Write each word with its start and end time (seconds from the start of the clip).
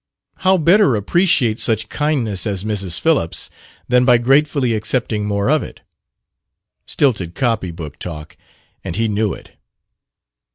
How 0.37 0.57
better 0.57 0.95
appreciate 0.95 1.59
such 1.59 1.87
kindness 1.87 2.47
as 2.47 2.63
Mrs. 2.63 2.99
Phillips' 2.99 3.51
than 3.87 4.03
by 4.03 4.17
gratefully 4.17 4.73
accepting 4.73 5.25
more 5.27 5.47
of 5.47 5.61
it?" 5.61 5.81
(Stilted 6.87 7.35
copy 7.35 7.69
book 7.69 7.99
talk; 7.99 8.35
and 8.83 8.95
he 8.95 9.07
knew 9.07 9.31
it.) 9.35 9.51